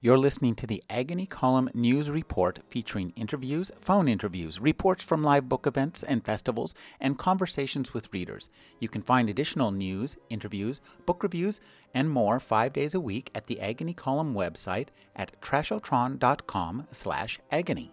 You're 0.00 0.16
listening 0.16 0.54
to 0.56 0.66
the 0.68 0.84
Agony 0.88 1.26
Column 1.26 1.70
News 1.74 2.08
Report 2.08 2.60
featuring 2.68 3.12
interviews, 3.16 3.72
phone 3.80 4.06
interviews, 4.06 4.60
reports 4.60 5.02
from 5.02 5.24
live 5.24 5.48
book 5.48 5.66
events 5.66 6.04
and 6.04 6.24
festivals, 6.24 6.72
and 7.00 7.18
conversations 7.18 7.92
with 7.92 8.12
readers. 8.12 8.48
You 8.78 8.88
can 8.88 9.02
find 9.02 9.28
additional 9.28 9.72
news, 9.72 10.16
interviews, 10.30 10.80
book 11.04 11.24
reviews, 11.24 11.60
and 11.92 12.08
more 12.08 12.38
five 12.38 12.72
days 12.72 12.94
a 12.94 13.00
week 13.00 13.32
at 13.34 13.48
the 13.48 13.60
Agony 13.60 13.92
Column 13.92 14.34
website 14.34 14.90
at 15.16 15.32
trashotron.com 15.40 16.86
slash 16.92 17.40
agony. 17.50 17.92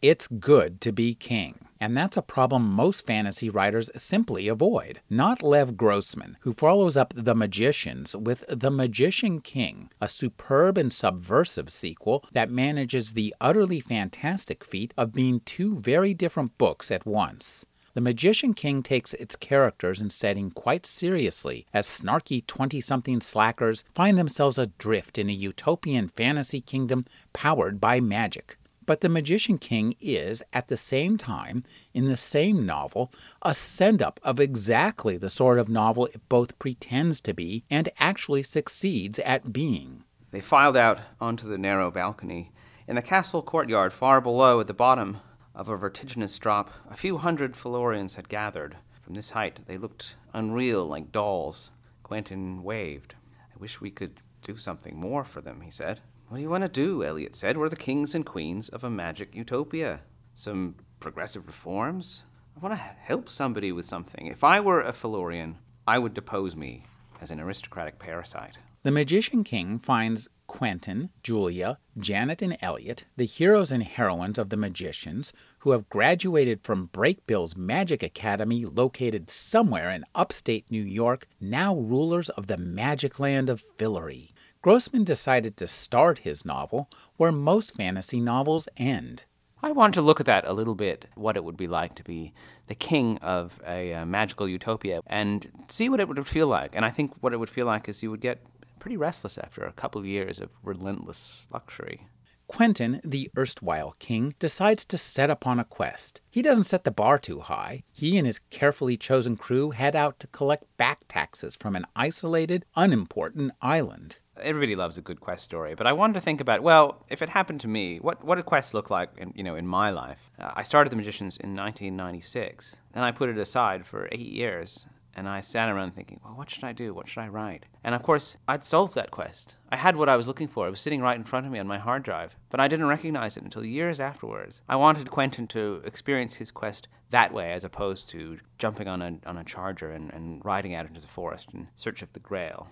It's 0.00 0.28
good 0.28 0.80
to 0.82 0.92
be 0.92 1.16
king. 1.16 1.67
And 1.80 1.96
that's 1.96 2.16
a 2.16 2.22
problem 2.22 2.74
most 2.74 3.06
fantasy 3.06 3.48
writers 3.48 3.90
simply 3.96 4.48
avoid. 4.48 5.00
Not 5.08 5.42
Lev 5.42 5.76
Grossman, 5.76 6.36
who 6.40 6.52
follows 6.52 6.96
up 6.96 7.14
The 7.16 7.34
Magicians 7.34 8.16
with 8.16 8.44
The 8.48 8.70
Magician 8.70 9.40
King, 9.40 9.90
a 10.00 10.08
superb 10.08 10.76
and 10.76 10.92
subversive 10.92 11.70
sequel 11.70 12.24
that 12.32 12.50
manages 12.50 13.12
the 13.12 13.34
utterly 13.40 13.80
fantastic 13.80 14.64
feat 14.64 14.92
of 14.96 15.12
being 15.12 15.40
two 15.40 15.76
very 15.76 16.14
different 16.14 16.58
books 16.58 16.90
at 16.90 17.06
once. 17.06 17.64
The 17.94 18.00
Magician 18.02 18.54
King 18.54 18.82
takes 18.82 19.14
its 19.14 19.34
characters 19.34 20.00
and 20.00 20.12
setting 20.12 20.50
quite 20.50 20.86
seriously 20.86 21.66
as 21.74 21.86
snarky 21.86 22.46
20 22.46 22.80
something 22.80 23.20
slackers 23.20 23.82
find 23.94 24.16
themselves 24.16 24.58
adrift 24.58 25.18
in 25.18 25.28
a 25.28 25.32
utopian 25.32 26.08
fantasy 26.08 26.60
kingdom 26.60 27.06
powered 27.32 27.80
by 27.80 27.98
magic. 27.98 28.56
But 28.88 29.02
The 29.02 29.10
Magician 29.10 29.58
King 29.58 29.96
is, 30.00 30.42
at 30.54 30.68
the 30.68 30.76
same 30.78 31.18
time, 31.18 31.62
in 31.92 32.06
the 32.06 32.16
same 32.16 32.64
novel, 32.64 33.12
a 33.42 33.54
send 33.54 34.00
up 34.00 34.18
of 34.22 34.40
exactly 34.40 35.18
the 35.18 35.28
sort 35.28 35.58
of 35.58 35.68
novel 35.68 36.06
it 36.06 36.26
both 36.30 36.58
pretends 36.58 37.20
to 37.20 37.34
be 37.34 37.64
and 37.68 37.90
actually 37.98 38.42
succeeds 38.44 39.18
at 39.18 39.52
being. 39.52 40.04
They 40.30 40.40
filed 40.40 40.74
out 40.74 41.00
onto 41.20 41.46
the 41.46 41.58
narrow 41.58 41.90
balcony. 41.90 42.50
In 42.86 42.96
the 42.96 43.02
castle 43.02 43.42
courtyard, 43.42 43.92
far 43.92 44.22
below, 44.22 44.58
at 44.58 44.68
the 44.68 44.72
bottom 44.72 45.18
of 45.54 45.68
a 45.68 45.76
vertiginous 45.76 46.38
drop, 46.38 46.70
a 46.90 46.96
few 46.96 47.18
hundred 47.18 47.56
Fillorians 47.56 48.14
had 48.14 48.30
gathered. 48.30 48.78
From 49.02 49.12
this 49.12 49.32
height, 49.32 49.66
they 49.66 49.76
looked 49.76 50.16
unreal, 50.32 50.86
like 50.86 51.12
dolls. 51.12 51.72
Quentin 52.02 52.62
waved. 52.62 53.16
I 53.54 53.58
wish 53.58 53.82
we 53.82 53.90
could 53.90 54.22
do 54.40 54.56
something 54.56 54.96
more 54.96 55.24
for 55.24 55.42
them, 55.42 55.60
he 55.60 55.70
said. 55.70 56.00
What 56.28 56.36
do 56.36 56.42
you 56.42 56.50
want 56.50 56.64
to 56.64 56.68
do? 56.68 57.02
Eliot 57.02 57.34
said. 57.34 57.56
We're 57.56 57.70
the 57.70 57.76
kings 57.76 58.14
and 58.14 58.24
queens 58.24 58.68
of 58.68 58.84
a 58.84 58.90
magic 58.90 59.34
utopia. 59.34 60.00
Some 60.34 60.74
progressive 61.00 61.46
reforms? 61.46 62.24
I 62.54 62.60
want 62.60 62.74
to 62.74 62.80
help 62.80 63.30
somebody 63.30 63.72
with 63.72 63.86
something. 63.86 64.26
If 64.26 64.44
I 64.44 64.60
were 64.60 64.82
a 64.82 64.92
Fillorian, 64.92 65.54
I 65.86 65.98
would 65.98 66.12
depose 66.12 66.54
me 66.54 66.84
as 67.22 67.30
an 67.30 67.40
aristocratic 67.40 67.98
parasite. 67.98 68.58
The 68.82 68.90
Magician 68.90 69.42
King 69.42 69.78
finds 69.78 70.28
Quentin, 70.46 71.08
Julia, 71.22 71.78
Janet, 71.96 72.42
and 72.42 72.58
Eliot, 72.60 73.06
the 73.16 73.24
heroes 73.24 73.72
and 73.72 73.82
heroines 73.82 74.38
of 74.38 74.50
the 74.50 74.56
Magicians, 74.58 75.32
who 75.60 75.70
have 75.70 75.88
graduated 75.88 76.60
from 76.62 76.88
Brakebills 76.88 77.56
Magic 77.56 78.02
Academy 78.02 78.66
located 78.66 79.30
somewhere 79.30 79.90
in 79.90 80.04
upstate 80.14 80.70
New 80.70 80.82
York, 80.82 81.26
now 81.40 81.74
rulers 81.74 82.28
of 82.30 82.48
the 82.48 82.58
magic 82.58 83.18
land 83.18 83.48
of 83.48 83.64
Fillory. 83.78 84.30
Grossman 84.68 85.02
decided 85.02 85.56
to 85.56 85.66
start 85.66 86.18
his 86.18 86.44
novel 86.44 86.90
where 87.16 87.32
most 87.32 87.74
fantasy 87.74 88.20
novels 88.20 88.68
end. 88.76 89.24
I 89.62 89.72
want 89.72 89.94
to 89.94 90.02
look 90.02 90.20
at 90.20 90.26
that 90.26 90.44
a 90.46 90.52
little 90.52 90.74
bit, 90.74 91.06
what 91.14 91.38
it 91.38 91.44
would 91.44 91.56
be 91.56 91.66
like 91.66 91.94
to 91.94 92.04
be 92.04 92.34
the 92.66 92.74
king 92.74 93.16
of 93.22 93.58
a 93.66 93.94
uh, 93.94 94.04
magical 94.04 94.46
utopia, 94.46 95.00
and 95.06 95.50
see 95.68 95.88
what 95.88 96.00
it 96.00 96.08
would 96.08 96.28
feel 96.28 96.48
like. 96.48 96.72
And 96.74 96.84
I 96.84 96.90
think 96.90 97.14
what 97.20 97.32
it 97.32 97.38
would 97.38 97.48
feel 97.48 97.64
like 97.64 97.88
is 97.88 98.02
you 98.02 98.10
would 98.10 98.20
get 98.20 98.44
pretty 98.78 98.98
restless 98.98 99.38
after 99.38 99.62
a 99.62 99.72
couple 99.72 100.02
of 100.02 100.06
years 100.06 100.38
of 100.38 100.50
relentless 100.62 101.46
luxury. 101.50 102.06
Quentin, 102.46 103.00
the 103.02 103.30
erstwhile 103.38 103.96
king, 103.98 104.34
decides 104.38 104.84
to 104.84 104.98
set 104.98 105.30
upon 105.30 105.58
a 105.58 105.64
quest. 105.64 106.20
He 106.28 106.42
doesn't 106.42 106.64
set 106.64 106.84
the 106.84 106.90
bar 106.90 107.18
too 107.18 107.40
high. 107.40 107.84
He 107.90 108.18
and 108.18 108.26
his 108.26 108.40
carefully 108.50 108.98
chosen 108.98 109.38
crew 109.38 109.70
head 109.70 109.96
out 109.96 110.18
to 110.20 110.26
collect 110.26 110.64
back 110.76 111.00
taxes 111.08 111.56
from 111.56 111.74
an 111.74 111.86
isolated, 111.96 112.66
unimportant 112.76 113.52
island 113.62 114.16
everybody 114.40 114.76
loves 114.76 114.98
a 114.98 115.02
good 115.02 115.20
quest 115.20 115.44
story, 115.44 115.74
but 115.74 115.86
I 115.86 115.92
wanted 115.92 116.14
to 116.14 116.20
think 116.20 116.40
about 116.40 116.62
well, 116.62 117.04
if 117.08 117.22
it 117.22 117.28
happened 117.30 117.60
to 117.62 117.68
me, 117.68 117.98
what 117.98 118.24
what 118.24 118.36
did 118.36 118.46
quests 118.46 118.74
look 118.74 118.90
like 118.90 119.10
in 119.16 119.32
you 119.34 119.42
know 119.42 119.56
in 119.56 119.66
my 119.66 119.90
life? 119.90 120.30
Uh, 120.38 120.52
I 120.54 120.62
started 120.62 120.90
the 120.90 120.96
Magicians 120.96 121.36
in 121.36 121.54
1996, 121.54 122.76
then 122.92 123.02
I 123.02 123.12
put 123.12 123.28
it 123.28 123.38
aside 123.38 123.86
for 123.86 124.08
eight 124.12 124.20
years, 124.20 124.86
and 125.18 125.28
I 125.28 125.40
sat 125.40 125.68
around 125.68 125.96
thinking, 125.96 126.20
well, 126.24 126.34
what 126.34 126.48
should 126.48 126.62
I 126.62 126.72
do? 126.72 126.94
What 126.94 127.08
should 127.08 127.22
I 127.22 127.28
write? 127.28 127.66
And 127.82 127.94
of 127.94 128.04
course, 128.04 128.36
I'd 128.46 128.64
solved 128.64 128.94
that 128.94 129.10
quest. 129.10 129.56
I 129.68 129.76
had 129.76 129.96
what 129.96 130.08
I 130.08 130.16
was 130.16 130.28
looking 130.28 130.46
for. 130.46 130.68
It 130.68 130.70
was 130.70 130.80
sitting 130.80 131.00
right 131.00 131.16
in 131.16 131.24
front 131.24 131.44
of 131.44 131.50
me 131.50 131.58
on 131.58 131.66
my 131.66 131.78
hard 131.78 132.04
drive, 132.04 132.36
but 132.50 132.60
I 132.60 132.68
didn't 132.68 132.86
recognize 132.86 133.36
it 133.36 133.42
until 133.42 133.64
years 133.64 133.98
afterwards. 133.98 134.60
I 134.68 134.76
wanted 134.76 135.10
Quentin 135.10 135.48
to 135.48 135.82
experience 135.84 136.34
his 136.34 136.52
quest 136.52 136.86
that 137.10 137.32
way, 137.32 137.52
as 137.52 137.64
opposed 137.64 138.08
to 138.10 138.38
jumping 138.58 138.86
on 138.86 139.02
a 139.02 139.18
on 139.26 139.36
a 139.36 139.44
charger 139.44 139.90
and, 139.90 140.12
and 140.12 140.44
riding 140.44 140.74
out 140.74 140.86
into 140.86 141.00
the 141.00 141.06
forest 141.08 141.48
in 141.52 141.68
search 141.74 142.00
of 142.02 142.12
the 142.12 142.20
Grail. 142.20 142.68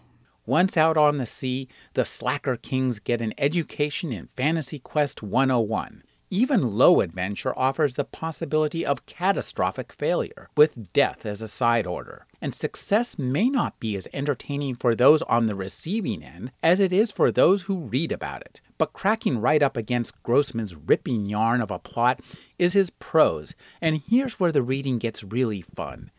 Once 0.47 0.77
out 0.77 0.97
on 0.97 1.19
the 1.19 1.27
sea, 1.27 1.67
the 1.95 2.05
Slacker 2.05 2.57
Kings 2.57 3.01
get 3.01 3.21
an 3.21 3.35
education 3.37 4.13
in 4.13 4.29
Fantasy 4.37 4.79
Quest 4.79 5.21
101. 5.21 6.05
Even 6.31 6.77
low 6.77 7.01
adventure 7.01 7.57
offers 7.59 7.95
the 7.95 8.05
possibility 8.05 8.87
of 8.87 9.07
catastrophic 9.07 9.93
failure, 9.93 10.49
with 10.57 10.93
death 10.93 11.27
as 11.27 11.43
a 11.43 11.49
side 11.49 11.85
order. 11.85 12.27
And 12.41 12.55
success 12.55 13.19
may 13.19 13.49
not 13.49 13.79
be 13.81 13.97
as 13.97 14.07
entertaining 14.13 14.77
for 14.77 14.95
those 14.95 15.23
on 15.23 15.47
the 15.47 15.57
receiving 15.57 16.23
end 16.23 16.53
as 16.63 16.79
it 16.79 16.93
is 16.93 17.11
for 17.11 17.33
those 17.33 17.63
who 17.63 17.79
read 17.79 18.13
about 18.13 18.43
it. 18.43 18.61
But 18.79 18.93
cracking 18.93 19.41
right 19.41 19.63
up 19.63 19.77
against 19.77 20.23
Grossman's 20.23 20.77
ripping 20.77 21.27
yarn 21.27 21.61
of 21.61 21.73
a 21.73 21.79
plot 21.81 22.21
is 22.57 22.73
his 22.73 22.91
prose, 22.91 23.55
and 23.81 24.03
here's 24.09 24.39
where 24.39 24.53
the 24.53 24.63
reading 24.63 24.99
gets 24.99 25.25
really 25.25 25.63
fun. 25.63 26.11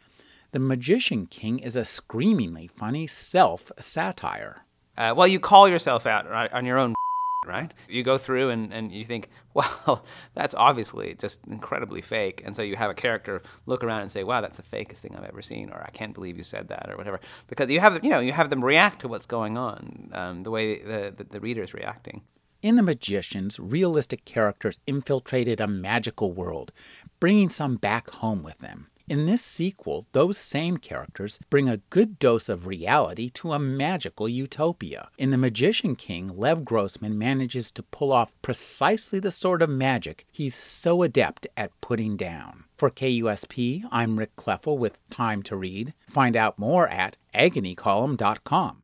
The 0.57 0.63
Magician 0.63 1.28
King 1.28 1.59
is 1.59 1.75
a 1.75 1.85
screamingly 1.85 2.66
funny 2.66 3.06
self 3.06 3.72
satire. 3.78 4.66
Uh, 4.97 5.13
well, 5.16 5.28
you 5.28 5.40
call 5.40 5.69
yourself 5.69 6.07
out 6.07 6.28
right, 6.28 6.51
on 6.51 6.66
your 6.66 6.79
own, 6.79 6.95
right? 7.45 7.72
You 7.88 8.01
go 8.01 8.18
through 8.18 8.50
and, 8.50 8.73
and 8.73 8.91
you 8.91 9.06
think, 9.06 9.29
well, 9.53 10.03
that's 10.34 10.56
obviously 10.56 11.13
just 11.13 11.41
incredibly 11.45 12.01
fake. 12.01 12.41
And 12.44 12.56
so 12.56 12.63
you 12.63 12.75
have 12.75 12.90
a 12.90 12.95
character 12.95 13.44
look 13.68 13.84
around 13.84 14.01
and 14.01 14.12
say, 14.12 14.23
wow, 14.23 14.41
that's 14.41 14.57
the 14.57 14.63
fakest 14.63 14.97
thing 14.97 15.16
I've 15.16 15.29
ever 15.29 15.44
seen, 15.44 15.69
or 15.69 15.84
I 15.85 15.91
can't 15.91 16.16
believe 16.16 16.38
you 16.38 16.44
said 16.44 16.69
that, 16.69 16.89
or 16.89 16.97
whatever. 16.97 17.19
Because 17.45 17.69
you 17.69 17.79
have, 17.79 18.03
you 18.03 18.09
know, 18.09 18.19
you 18.19 18.31
have 18.31 18.50
them 18.50 18.66
react 18.66 19.01
to 19.01 19.07
what's 19.07 19.28
going 19.28 19.59
on, 19.59 20.09
um, 20.13 20.41
the 20.41 20.50
way 20.50 20.81
the, 20.81 21.13
the, 21.16 21.24
the 21.24 21.39
reader 21.39 21.62
is 21.62 21.75
reacting. 21.75 22.24
In 22.63 22.78
The 22.78 22.81
Magicians, 22.81 23.59
realistic 23.59 24.25
characters 24.25 24.79
infiltrated 24.88 25.62
a 25.62 25.68
magical 25.68 26.34
world, 26.34 26.72
bringing 27.19 27.50
some 27.50 27.75
back 27.75 28.09
home 28.09 28.41
with 28.41 28.57
them. 28.57 28.88
In 29.07 29.25
this 29.25 29.41
sequel, 29.41 30.06
those 30.12 30.38
same 30.38 30.75
characters 30.75 31.40
bring 31.50 31.69
a 31.69 31.78
good 31.90 32.19
dose 32.19 32.50
of 32.50 32.68
reality 32.68 33.29
to 33.35 33.53
a 33.53 33.59
magical 33.59 34.28
utopia. 34.28 35.07
In 35.18 35.31
The 35.31 35.38
Magician 35.38 35.95
King, 35.95 36.38
Lev 36.38 36.66
Grossman 36.66 37.18
manages 37.18 37.72
to 37.72 37.84
pull 37.84 38.12
off 38.12 38.34
precisely 38.41 39.22
the 39.22 39.31
sort 39.31 39.62
of 39.62 39.69
magic 39.69 40.25
he's 40.29 40.56
so 40.56 41.03
adept 41.03 41.47
at 41.56 41.72
putting 41.79 42.18
down. 42.18 42.66
For 42.75 42.91
KUSP, 42.91 43.84
I'm 43.91 44.19
Rick 44.19 44.35
Kleffel 44.35 44.78
with 44.78 45.00
Time 45.09 45.41
to 45.44 45.56
Read. 45.56 45.94
Find 46.09 46.35
out 46.35 46.59
more 46.59 46.89
at 46.89 47.16
agonycolumn.com. 47.34 48.84